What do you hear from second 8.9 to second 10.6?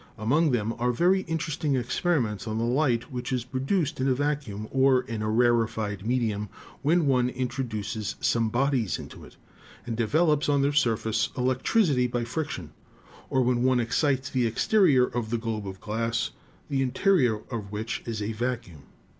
into it, and develops